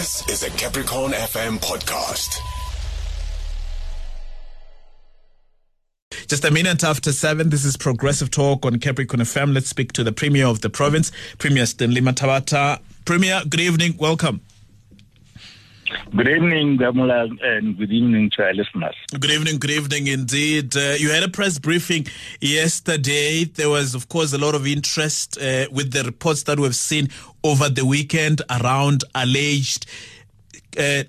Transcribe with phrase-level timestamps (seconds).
[0.00, 2.38] This is a Capricorn FM podcast.
[6.26, 9.52] Just a minute after seven, this is Progressive Talk on Capricorn FM.
[9.52, 12.80] Let's speak to the Premier of the province, Premier Stanley Mathabatha.
[13.04, 13.94] Premier, good evening.
[13.98, 14.40] Welcome.
[16.14, 18.94] Good evening, Damula, and good evening to our listeners.
[19.10, 20.76] Good evening, good evening indeed.
[20.76, 22.06] Uh, you had a press briefing
[22.40, 23.44] yesterday.
[23.44, 27.08] There was, of course, a lot of interest uh, with the reports that we've seen
[27.42, 29.86] over the weekend around alleged
[30.78, 31.02] uh,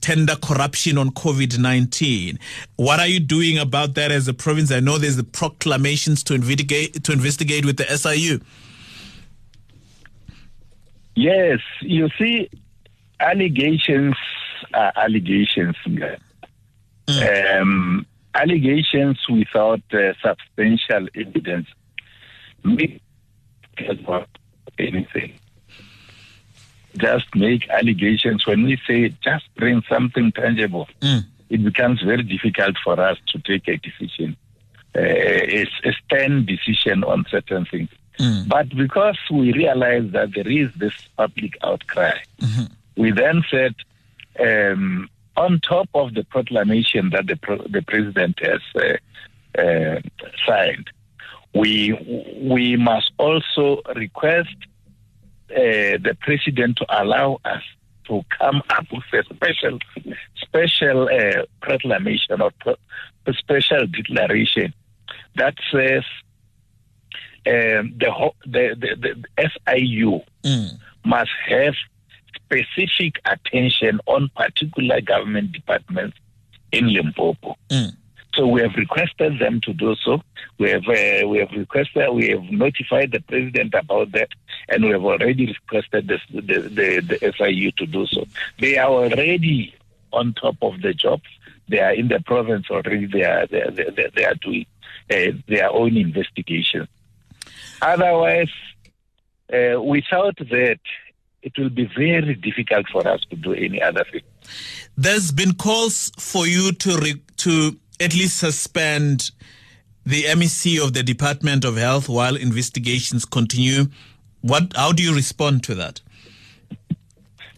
[0.00, 2.38] tender corruption on COVID 19.
[2.76, 4.72] What are you doing about that as a province?
[4.72, 8.40] I know there's the proclamations to investigate, to investigate with the SIU.
[11.16, 12.50] Yes, you see,
[13.20, 14.16] allegations
[14.72, 15.76] are allegations.
[17.06, 17.60] Mm.
[17.60, 21.68] Um, allegations without uh, substantial evidence
[22.62, 23.00] make
[24.78, 25.32] anything.
[26.96, 28.46] Just make allegations.
[28.46, 31.24] When we say just bring something tangible, mm.
[31.50, 34.36] it becomes very difficult for us to take a decision,
[34.96, 37.90] uh, a, a stand decision on certain things.
[38.18, 38.48] Mm.
[38.48, 43.74] But because we realize that there is this public outcry, mm-hmm we then said,
[44.38, 50.00] um, on top of the proclamation that the, pro- the president has uh, uh,
[50.46, 50.90] signed,
[51.54, 51.92] we
[52.40, 54.56] we must also request
[55.50, 57.62] uh, the president to allow us
[58.08, 59.78] to come up with a special
[60.36, 62.76] special uh, proclamation or pro-
[63.32, 64.74] special declaration
[65.36, 66.04] that says
[67.46, 70.70] um, the, the, the, the SIU mm.
[71.04, 71.74] must have
[72.62, 76.16] specific attention on particular government departments
[76.72, 77.56] in Limpopo.
[77.70, 77.96] Mm.
[78.34, 80.20] So we have requested them to do so.
[80.58, 84.28] We have uh, we have requested, we have notified the president about that,
[84.68, 88.26] and we have already requested the, the, the, the SIU to do so.
[88.58, 89.74] They are already
[90.12, 91.20] on top of the job.
[91.68, 93.06] They are in the province already.
[93.06, 94.66] They are they, they, they are doing
[95.10, 96.88] uh, their own investigation.
[97.80, 98.50] Otherwise,
[99.52, 100.80] uh, without that,
[101.44, 104.22] it will be very difficult for us to do any other thing.
[104.96, 109.30] There's been calls for you to re- to at least suspend
[110.06, 113.86] the MEC of the Department of Health while investigations continue.
[114.40, 114.72] What?
[114.74, 116.00] How do you respond to that?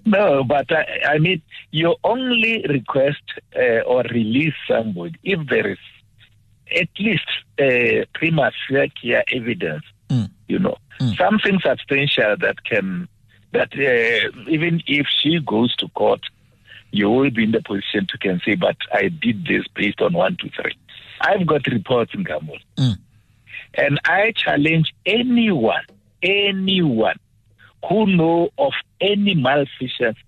[0.04, 3.22] No, but I, I mean, you only request
[3.56, 5.78] uh, or release somebody if there is
[6.74, 7.26] at least
[7.60, 10.30] uh, prima facie evidence, mm.
[10.48, 11.16] you know, mm.
[11.16, 13.08] something substantial that can
[13.52, 16.20] that uh, even if she goes to court,
[16.90, 20.14] you will be in the position to can say, but I did this based on
[20.14, 20.76] one, two, three.
[21.20, 22.60] I've got reports in Gamul.
[22.76, 22.98] Mm.
[23.74, 25.84] And I challenge anyone,
[26.22, 27.18] anyone
[27.88, 30.18] who know of any malfeasance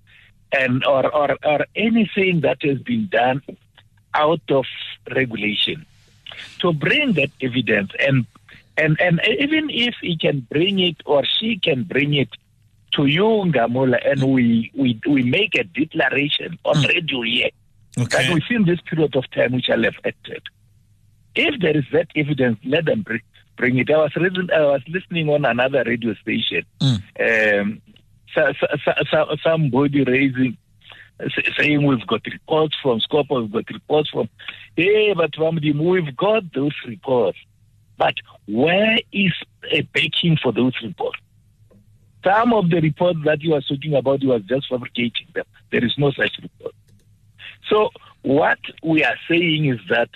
[0.53, 3.43] and or, or, or anything that has been done
[4.15, 4.65] out of
[5.15, 5.87] regulation
[6.61, 8.27] to bring that evidence and
[8.77, 12.29] and and even if he can bring it or she can bring it
[12.93, 16.89] to you, Ngamula, and we, we, we make a declaration on mm.
[16.89, 17.51] radio here
[17.99, 18.27] okay.
[18.27, 20.43] that within this period of time which I have acted,
[21.35, 23.21] if there is that evidence, let them bring,
[23.57, 23.91] bring it.
[23.91, 26.65] I was, I was listening on another radio station.
[26.81, 27.61] Mm.
[27.61, 27.83] Um,
[28.35, 30.57] so, so, so, somebody raising
[31.59, 34.29] saying we've got reports from Scopa, we've got reports from,
[34.77, 37.39] hey, but we've got those reports.
[37.97, 38.15] But
[38.47, 39.33] where is
[39.73, 41.19] a backing for those reports?
[42.25, 45.45] Some of the reports that you are talking about, you are just fabricating them.
[45.71, 46.75] There is no such report.
[47.69, 47.91] So
[48.23, 50.11] what we are saying is that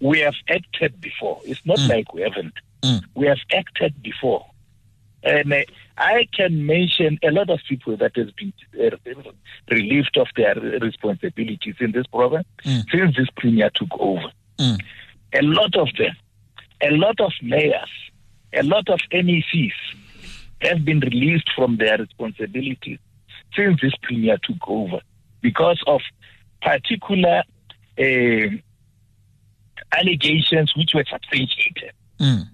[0.00, 1.40] we have acted before.
[1.44, 1.88] It's not mm.
[1.88, 2.54] like we haven't.
[2.82, 3.04] Mm.
[3.14, 4.46] We have acted before.
[5.22, 5.62] And uh,
[5.98, 8.96] I can mention a lot of people that has been uh,
[9.70, 12.84] relieved of their responsibilities in this province mm.
[12.90, 14.30] since this premier took over.
[14.58, 14.80] Mm.
[15.32, 16.14] A lot of them,
[16.80, 17.90] a lot of mayors,
[18.52, 19.72] a lot of MECs,
[20.60, 22.98] have been released from their responsibilities
[23.54, 25.00] since this premier took over
[25.40, 26.00] because of
[26.62, 27.42] particular
[27.98, 28.48] uh,
[29.92, 31.92] allegations which were substantiated.
[32.18, 32.48] Mm.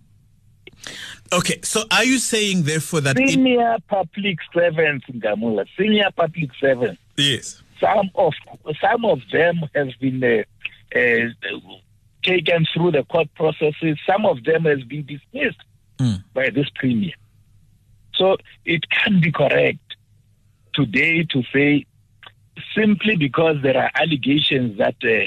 [1.32, 3.86] Okay, so are you saying therefore that senior it...
[3.88, 7.00] public servants, Ngamula, senior public servants?
[7.16, 7.62] Yes.
[7.80, 8.32] Some of
[8.80, 10.42] some of them have been uh,
[10.96, 11.48] uh,
[12.22, 13.98] taken through the court processes.
[14.06, 15.62] Some of them has been dismissed
[15.98, 16.22] mm.
[16.34, 17.12] by this premier.
[18.22, 19.96] So it can be correct
[20.74, 21.86] today to say
[22.72, 25.24] simply because there are allegations that uh,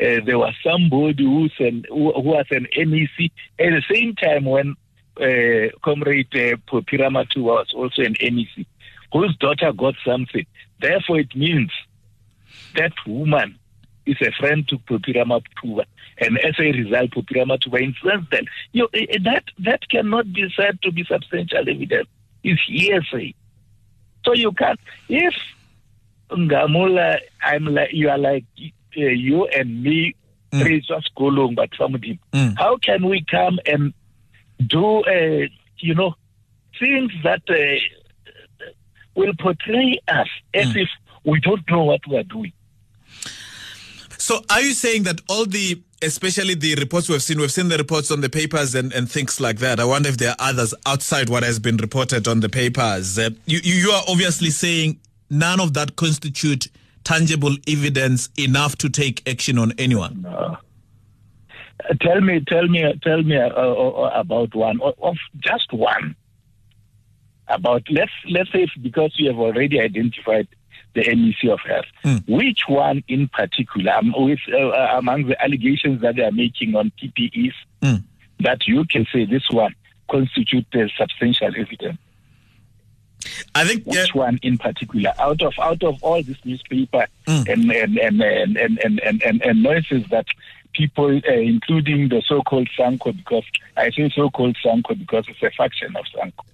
[0.00, 4.44] uh, there was somebody who's an, who, who was an MEC at the same time
[4.44, 4.76] when
[5.16, 8.64] uh, Comrade uh, Phophi Ramathuba was also an MEC,
[9.12, 10.46] whose daughter got something.
[10.80, 11.72] Therefore, it means
[12.76, 13.58] that woman
[14.04, 15.84] is a friend to Phophi Ramathuba.
[16.18, 18.44] And as a result, Tuba influenced them.
[18.70, 22.08] You know, eh, eh, that, that cannot be said to be substantial evidence.
[22.46, 23.34] It's hearsay.
[24.24, 24.78] So you can't,
[25.08, 25.34] if
[26.30, 28.44] Ngamula, I'm like, you are like
[28.96, 30.14] uh, you and me,
[30.52, 31.56] mm.
[31.56, 32.54] but somebody, mm.
[32.56, 33.92] how can we come and
[34.64, 35.48] do, uh,
[35.78, 36.14] you know,
[36.78, 38.64] things that uh,
[39.16, 40.82] will portray us as mm.
[40.82, 40.88] if
[41.24, 42.52] we don't know what we are doing?
[44.26, 47.78] So, are you saying that all the, especially the reports we've seen, we've seen the
[47.78, 49.78] reports on the papers and, and things like that.
[49.78, 53.20] I wonder if there are others outside what has been reported on the papers.
[53.20, 54.98] Uh, you, you are obviously saying
[55.30, 56.66] none of that constitute
[57.04, 60.22] tangible evidence enough to take action on anyone.
[60.22, 60.56] No.
[62.00, 66.16] Tell me, tell me, tell me uh, uh, uh about one, of just one.
[67.46, 70.48] About let's let's say because you have already identified
[70.96, 71.84] the MEC of Health.
[72.04, 72.28] Mm.
[72.28, 76.74] Which one in particular, um, with, uh, uh, among the allegations that they are making
[76.74, 77.52] on PPEs,
[77.82, 78.02] mm.
[78.40, 79.74] that you can say this one
[80.10, 81.98] constitutes substantial evidence?
[83.54, 87.48] I think which one in particular out of out of all this newspaper mm.
[87.48, 90.26] and, and, and, and, and, and, and, and noises that
[90.72, 93.44] people, uh, including the so-called SANCO, because
[93.76, 96.44] I say so-called SANCO because it's a faction of SANCO.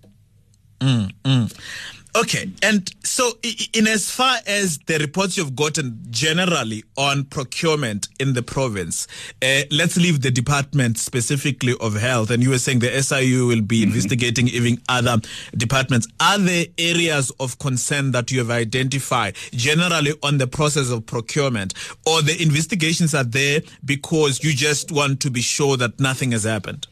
[0.81, 2.02] Mm, mm.
[2.15, 3.33] Okay, and so
[3.73, 9.09] in as far as the reports you've gotten generally on procurement in the province,
[9.41, 12.31] uh, let's leave the department specifically of health.
[12.31, 13.93] And you were saying the SIU will be mm-hmm.
[13.93, 15.23] investigating even other
[15.57, 16.07] departments.
[16.21, 21.73] Are there areas of concern that you have identified generally on the process of procurement,
[22.05, 26.45] or the investigations are there because you just want to be sure that nothing has
[26.45, 26.87] happened?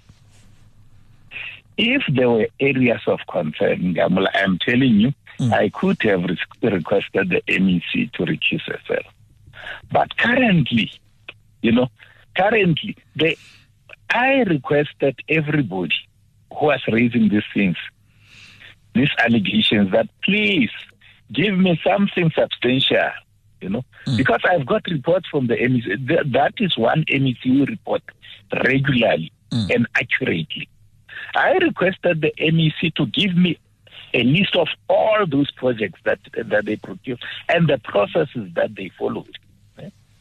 [1.83, 5.51] If there were areas of concern, Gamula, I'm telling you, mm.
[5.51, 6.39] I could have re-
[6.71, 9.07] requested the MEC to recuse herself.
[9.91, 10.93] But currently,
[11.63, 11.89] you know,
[12.37, 13.39] currently, they,
[14.11, 15.95] I requested everybody
[16.51, 17.79] who was raising these things,
[18.95, 20.71] these allegations, that please
[21.33, 23.11] give me something substantial,
[23.63, 24.19] you know, mm.
[24.19, 26.31] because I've got reports from the MEC.
[26.33, 28.03] That is one MEC report
[28.53, 29.75] regularly mm.
[29.75, 30.69] and accurately.
[31.35, 33.59] I requested the MEC to give me
[34.13, 38.91] a list of all those projects that that they produced and the processes that they
[38.99, 39.37] followed.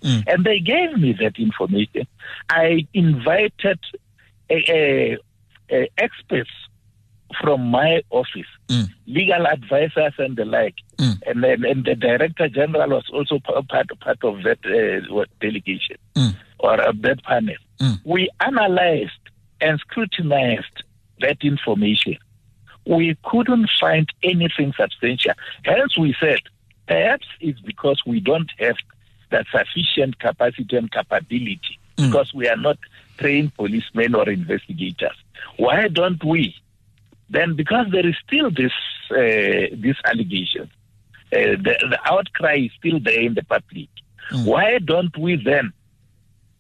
[0.02, 0.24] Mm.
[0.28, 2.08] And they gave me that information.
[2.50, 3.80] I invited
[4.50, 5.18] a, a,
[5.70, 6.50] a experts
[7.42, 8.88] from my office, mm.
[9.06, 11.22] legal advisors and the like, mm.
[11.28, 13.68] and then and the director general was also part
[14.00, 16.36] part of that uh, delegation mm.
[16.60, 17.56] or uh, that panel.
[17.80, 18.00] Mm.
[18.04, 19.12] We analyzed
[19.62, 20.84] and scrutinized
[21.20, 22.18] that information.
[22.86, 25.34] We couldn't find anything substantial.
[25.64, 26.40] Hence, we said
[26.88, 28.76] perhaps it's because we don't have
[29.30, 32.08] that sufficient capacity and capability mm.
[32.08, 32.78] because we are not
[33.18, 35.16] trained policemen or investigators.
[35.58, 36.56] Why don't we?
[37.30, 38.72] Then, because there is still this
[39.12, 40.64] uh, this allegation,
[41.32, 43.90] uh, the, the outcry is still there in the public.
[44.32, 44.46] Mm.
[44.46, 45.72] Why don't we then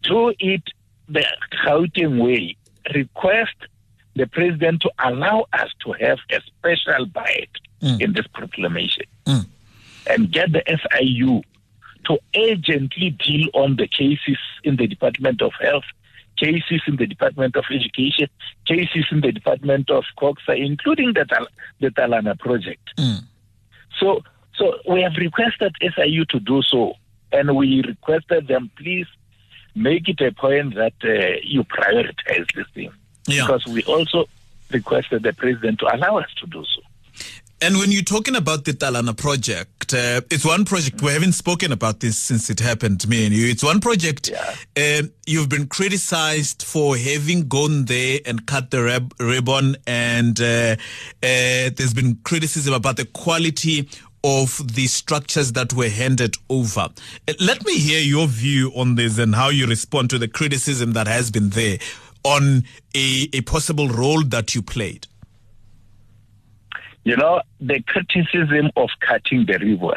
[0.03, 0.63] do it
[1.07, 1.25] the
[1.65, 2.55] Gauteng way?
[2.93, 3.55] Request
[4.15, 7.49] the president to allow us to have a special bite
[7.81, 8.01] mm.
[8.01, 9.45] in this proclamation mm.
[10.07, 11.41] and get the SIU
[12.05, 15.83] to urgently deal on the cases in the Department of Health,
[16.37, 18.27] cases in the Department of Education,
[18.65, 21.47] cases in the Department of CoGHSTA, including the, Tal-
[21.79, 22.89] the Talana project.
[22.97, 23.23] Mm.
[23.99, 24.21] So,
[24.55, 26.93] so we have requested SIU to do so,
[27.31, 29.07] and we requested them, please
[29.75, 32.91] make it a point that uh, you prioritize this thing
[33.31, 33.45] yeah.
[33.45, 34.25] because we also
[34.71, 36.81] requested the president to allow us to do so.
[37.61, 41.73] And when you're talking about the Talana project, uh, it's one project we haven't spoken
[41.73, 43.47] about this since it happened, me and you.
[43.47, 44.55] It's one project yeah.
[44.77, 50.77] uh, you've been criticized for having gone there and cut the rib- ribbon, and uh,
[51.21, 53.89] uh there's been criticism about the quality
[54.23, 56.87] of the structures that were handed over.
[57.27, 60.93] Uh, let me hear your view on this and how you respond to the criticism
[60.93, 61.77] that has been there
[62.23, 62.63] on
[62.95, 65.07] a, a possible role that you played?
[67.03, 69.95] You know, the criticism of cutting the ribbon,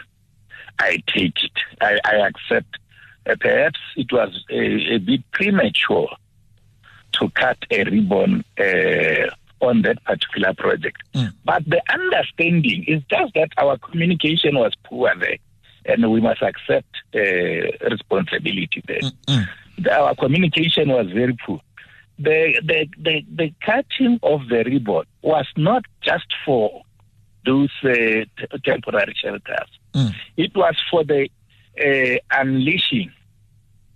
[0.78, 1.52] I take it.
[1.80, 2.78] I, I accept.
[3.28, 6.08] Uh, perhaps it was a, a, bit premature
[7.12, 9.30] to cut a ribbon uh,
[9.64, 11.02] on that particular project.
[11.14, 11.32] Mm.
[11.44, 15.36] But the understanding is just that our communication was poor there,
[15.84, 19.00] and we must accept uh, responsibility there.
[19.00, 19.88] Mm-hmm.
[19.88, 21.60] Our communication was very poor
[22.18, 26.82] the, the, the, the cutting of the ribbon was not just for
[27.44, 28.28] those uh, t-
[28.64, 29.68] temporary shelters.
[29.94, 30.14] Mm.
[30.36, 31.28] It was for the
[31.80, 33.12] uh, unleashing,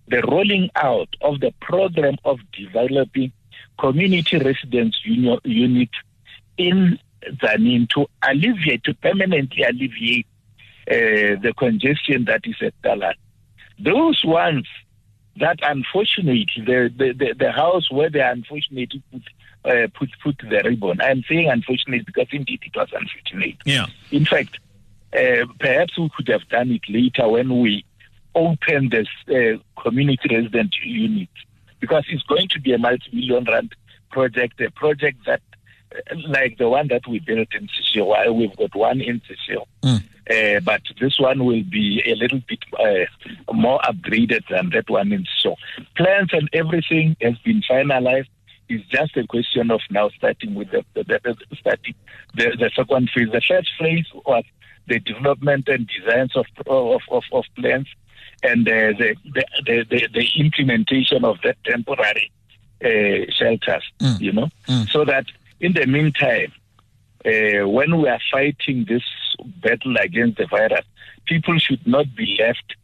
[0.08, 3.32] the rolling out of the program of developing
[3.78, 5.90] community residence union, unit
[6.58, 10.26] in Tzaneen to alleviate, to permanently alleviate
[10.90, 13.14] uh, the congestion that is at Talana.
[13.78, 14.66] Those ones
[15.40, 19.23] that unfortunately, the, the, the, the, house where they unfortunately put,
[19.64, 21.00] uh, put, put the ribbon.
[21.00, 23.57] I'm saying unfortunately because indeed it was unfortunate.
[23.64, 23.87] Yeah.
[24.11, 24.59] In fact,
[25.12, 27.85] uh, perhaps we could have done it later when we
[28.35, 31.28] open this uh, community resident unit
[31.81, 33.75] because it's going to be a multi-million rand
[34.11, 35.40] project, a project that
[36.29, 38.35] like the one that we built in Sisio.
[38.35, 39.67] We've got one in Sisio.
[39.83, 40.03] Mm.
[40.29, 45.12] Uh, but this one will be a little bit uh, more upgraded than that one
[45.12, 45.57] in Sisio.
[45.97, 48.29] Plans and everything has been finalized.
[48.69, 51.95] It's just a question of now starting with the, the, the starting
[52.35, 53.29] the, the second phase.
[53.31, 54.45] The first phase was
[54.88, 57.87] the development and designs of of, of, of plans
[58.43, 62.31] and uh, the, the, the, the implementation of that temporary
[62.85, 64.21] uh, shelters, mm.
[64.21, 64.88] you know, mm.
[64.91, 65.26] so that
[65.60, 66.52] in the meantime,
[67.25, 69.02] uh, when we are fighting this
[69.62, 70.84] battle against the virus,
[71.26, 72.76] people should not be left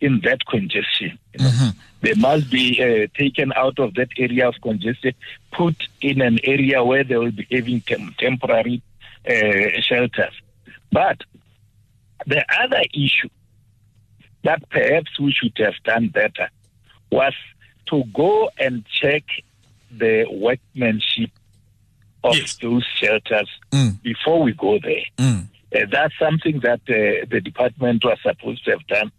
[0.00, 1.18] in that congestion.
[1.34, 1.50] You know?
[1.50, 1.78] mm-hmm.
[2.00, 5.14] They must be uh, taken out of that area of congestion,
[5.52, 8.82] put in an area where they will be having tem- temporary
[9.28, 10.34] uh, shelters.
[10.92, 11.22] But
[12.26, 13.28] the other issue
[14.44, 16.48] that perhaps we should have done better
[17.10, 17.34] was
[17.86, 19.24] to go and check
[19.90, 21.30] the workmanship
[22.24, 22.56] of yes.
[22.56, 24.00] those shelters mm.
[24.02, 25.04] before we go there.
[25.18, 25.46] Mm.
[25.74, 29.12] Uh, that's something that uh, the department was supposed to have done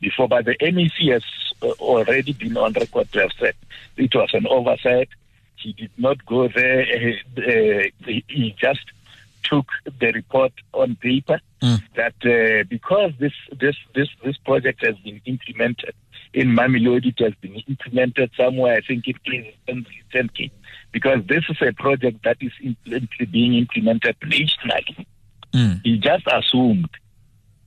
[0.00, 1.24] before, but the MEC has
[1.62, 3.54] uh, already been on record to have said
[3.96, 5.08] it was an oversight.
[5.56, 6.82] He did not go there.
[6.82, 8.84] Uh, he, he just
[9.44, 9.66] took
[10.00, 11.80] the report on paper mm.
[11.94, 15.94] that uh, because this this this this project has been implemented
[16.34, 18.76] in Mamelodi, it has been implemented somewhere.
[18.76, 20.52] I think it is in Kentucky
[20.92, 22.52] because this is a project that is
[23.30, 25.06] being implemented nationally.
[25.52, 25.80] Mm.
[25.84, 26.88] He just assumed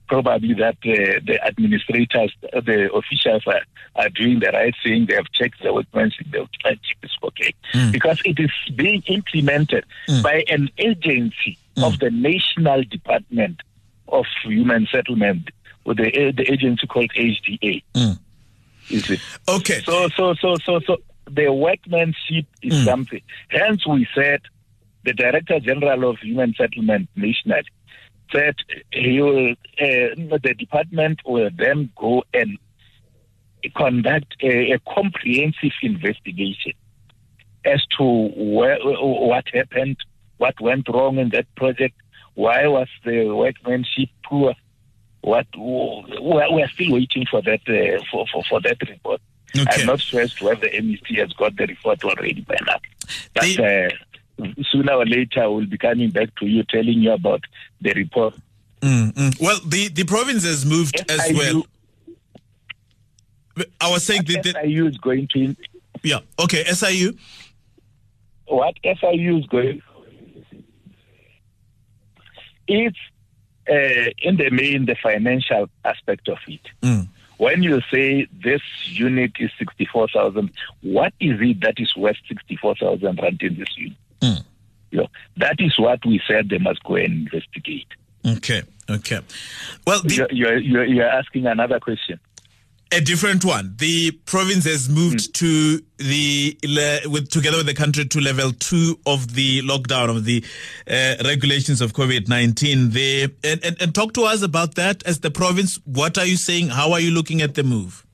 [0.07, 3.61] probably that uh, the administrators, the officials are,
[3.95, 5.05] are doing the right thing.
[5.07, 7.53] They have checked the workmanship, the workmanship is okay.
[7.73, 7.91] Mm.
[7.91, 10.23] Because it is being implemented mm.
[10.23, 11.99] by an agency of mm.
[11.99, 13.61] the National Department
[14.07, 15.49] of Human Settlement,
[15.85, 17.83] with the, the agency called HDA.
[18.89, 19.19] Is it?
[19.47, 19.81] Okay.
[19.81, 20.97] So, so, so, so, so
[21.29, 22.85] the workmanship is mm.
[22.85, 23.21] something.
[23.49, 24.41] Hence, we said
[25.03, 27.61] the Director General of Human Settlement National
[28.33, 28.55] said
[28.91, 32.57] he will, uh, the department will then go and
[33.75, 36.73] conduct a, a comprehensive investigation
[37.63, 38.03] as to
[38.35, 39.97] where, what happened,
[40.37, 41.95] what went wrong in that project,
[42.35, 44.53] why was the workmanship poor.
[45.25, 49.21] What we are still waiting for that uh, for, for, for that report.
[49.57, 49.81] Okay.
[49.81, 52.77] I'm not stressed whether the MEC has got the report already by now.
[53.33, 53.89] But they,
[54.39, 57.41] uh, sooner or later, I will be coming back to you telling you about
[57.81, 58.35] the report.
[58.81, 61.65] Mm, Well, the, the province has moved as well.
[63.81, 65.55] I was saying that SIU is going to.
[66.03, 66.19] Yeah.
[66.37, 66.65] Okay.
[66.65, 67.13] SIU.
[68.47, 69.81] What SIU is going.
[72.67, 72.97] It's
[73.69, 76.61] uh, in the main the financial aspect of it.
[76.81, 77.07] Mm.
[77.37, 83.41] When you say this unit is 64,000, what is it that is worth 64,000 rand
[83.41, 83.97] in this unit?
[84.21, 84.43] Mm.
[84.91, 85.07] You know,
[85.37, 87.87] that is what we said they must go and investigate.
[88.25, 89.19] Okay, okay.
[89.85, 92.19] Well, the, you're, you're, you're asking another question
[92.95, 93.75] a different one.
[93.77, 95.33] The province has moved mm.
[95.33, 96.57] to the
[97.05, 100.43] with together with the country to level two of the lockdown of the
[100.87, 102.91] uh, regulations of COVID nineteen.
[102.91, 105.79] They and, and, and talk to us about that as the province.
[105.85, 106.69] What are you saying?
[106.69, 108.05] How are you looking at the move?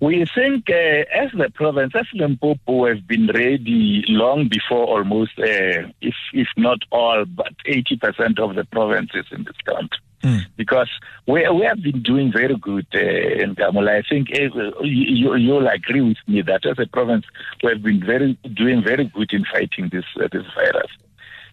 [0.00, 5.90] We think, uh, as the province, as Limpopo, have been ready long before almost, uh,
[6.00, 9.98] if if not all, but eighty percent of the provinces in this country.
[10.22, 10.46] Mm.
[10.56, 10.90] Because
[11.26, 13.98] we we have been doing very good uh, Ngamula.
[13.98, 17.24] I think uh, you, you'll agree with me that as a province
[17.62, 20.90] we have been very doing very good in fighting this uh, this virus.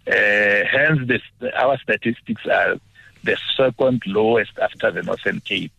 [0.08, 1.22] Uh, hence, this,
[1.56, 2.76] our statistics are
[3.24, 5.72] the second lowest after the Northern Cape.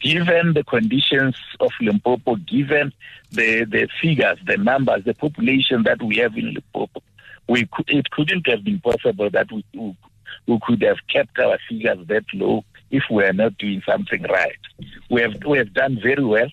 [0.00, 2.92] Given the conditions of Limpopo, given
[3.30, 7.02] the, the figures, the numbers, the population that we have in Limpopo,
[7.48, 9.64] we could, it couldn't have been possible that we,
[10.46, 14.22] we we could have kept our figures that low if we are not doing something
[14.24, 14.58] right.
[15.10, 16.48] We have we have done very well.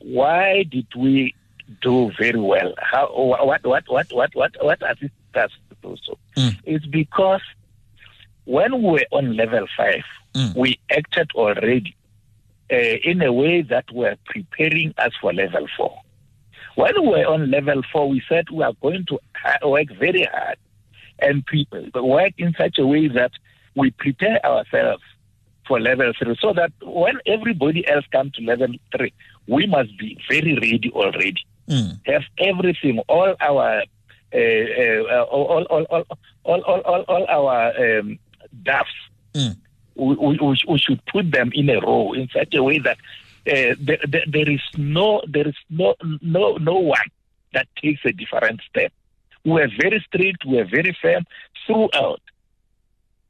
[0.00, 1.34] Why did we
[1.82, 2.74] do very well?
[2.78, 6.18] How what what what what what what assisted us to do so?
[6.36, 6.58] Mm.
[6.64, 7.42] It's because
[8.44, 10.54] when we were on level five, Mm.
[10.54, 11.96] we acted already
[12.72, 15.98] uh, in a way that we're preparing us for level four.
[16.76, 19.18] When we were on level four, we said we are going to
[19.66, 20.56] work very hard
[21.22, 23.32] and pre- work in such a way that
[23.74, 25.02] we prepare ourselves
[25.66, 29.12] for level three so that when everybody else comes to level three,
[29.46, 31.44] we must be very ready already.
[31.68, 32.00] Mm.
[32.06, 33.82] Have everything, all our
[34.32, 36.04] uh, uh, all, all, all, all,
[36.44, 38.18] all, all, all our um,
[38.62, 38.90] duffs,
[39.32, 39.56] Mm.
[39.94, 42.98] we, we, we should put them in a row in such a way that
[43.46, 47.08] uh, there, there, there is no there is no no no one
[47.52, 48.92] that takes a different step.
[49.44, 50.44] We are very strict.
[50.44, 51.24] We are very firm
[51.66, 52.20] throughout.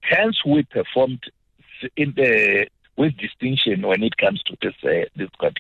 [0.01, 1.23] Hence, we performed
[1.97, 5.55] in the with distinction when it comes to this uh, this what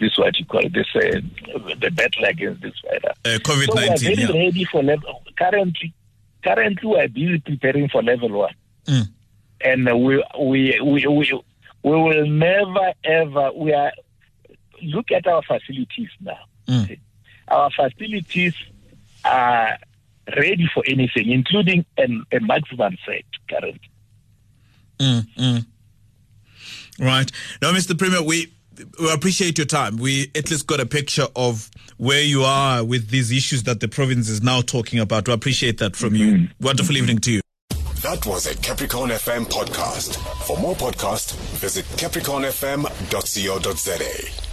[0.00, 1.20] this what you call this uh,
[1.80, 3.16] the battle against this virus.
[3.24, 4.44] Uh, COVID So we are very Yeah.
[4.46, 5.22] ready for level.
[5.36, 5.92] Currently,
[6.42, 8.54] currently we are busy preparing for level one,
[8.86, 9.08] Mm.
[9.62, 11.32] and we we we we
[11.82, 13.92] we will never ever we are
[14.82, 16.38] look at our facilities now.
[16.66, 16.98] Mm.
[17.48, 18.54] Our facilities
[19.24, 19.78] are
[20.36, 23.80] ready for anything, including an, a maximum set currently.
[24.98, 25.66] Mm, mm.
[26.98, 27.30] Right.
[27.62, 27.98] Now, Mr.
[27.98, 28.52] Premier, we
[28.98, 29.96] we appreciate your time.
[29.96, 33.88] We at least got a picture of where you are with these issues that the
[33.88, 35.28] province is now talking about.
[35.28, 36.48] We appreciate that from you.
[36.60, 37.40] Wonderful evening to you.
[38.02, 40.16] That was a Capricorn FM podcast.
[40.46, 44.49] For more podcasts, visit capricornfm.co.za.